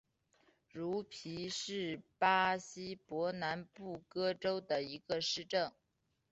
[0.73, 5.71] 茹皮是巴西伯南布哥州的一个市镇。